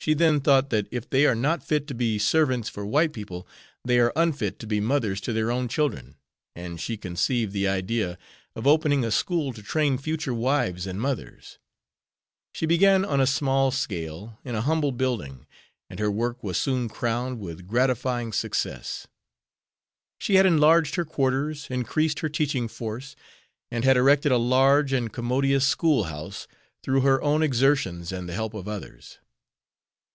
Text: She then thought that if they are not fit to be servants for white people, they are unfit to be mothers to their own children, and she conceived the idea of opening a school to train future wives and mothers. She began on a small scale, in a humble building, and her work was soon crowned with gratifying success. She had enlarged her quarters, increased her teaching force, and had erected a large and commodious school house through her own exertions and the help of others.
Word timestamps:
She 0.00 0.14
then 0.14 0.40
thought 0.40 0.70
that 0.70 0.86
if 0.92 1.10
they 1.10 1.26
are 1.26 1.34
not 1.34 1.60
fit 1.64 1.88
to 1.88 1.94
be 1.94 2.20
servants 2.20 2.68
for 2.68 2.86
white 2.86 3.12
people, 3.12 3.48
they 3.84 3.98
are 3.98 4.12
unfit 4.14 4.60
to 4.60 4.66
be 4.68 4.78
mothers 4.78 5.20
to 5.22 5.32
their 5.32 5.50
own 5.50 5.66
children, 5.66 6.14
and 6.54 6.80
she 6.80 6.96
conceived 6.96 7.52
the 7.52 7.66
idea 7.66 8.16
of 8.54 8.64
opening 8.64 9.04
a 9.04 9.10
school 9.10 9.52
to 9.54 9.60
train 9.60 9.98
future 9.98 10.32
wives 10.32 10.86
and 10.86 11.00
mothers. 11.00 11.58
She 12.54 12.64
began 12.64 13.04
on 13.04 13.20
a 13.20 13.26
small 13.26 13.72
scale, 13.72 14.38
in 14.44 14.54
a 14.54 14.60
humble 14.60 14.92
building, 14.92 15.48
and 15.90 15.98
her 15.98 16.12
work 16.12 16.44
was 16.44 16.58
soon 16.58 16.88
crowned 16.88 17.40
with 17.40 17.66
gratifying 17.66 18.32
success. 18.32 19.08
She 20.20 20.36
had 20.36 20.46
enlarged 20.46 20.94
her 20.94 21.04
quarters, 21.04 21.66
increased 21.70 22.20
her 22.20 22.28
teaching 22.28 22.68
force, 22.68 23.16
and 23.68 23.82
had 23.84 23.96
erected 23.96 24.30
a 24.30 24.38
large 24.38 24.92
and 24.92 25.12
commodious 25.12 25.66
school 25.66 26.04
house 26.04 26.46
through 26.84 27.00
her 27.00 27.20
own 27.20 27.42
exertions 27.42 28.12
and 28.12 28.28
the 28.28 28.34
help 28.34 28.54
of 28.54 28.68
others. 28.68 29.18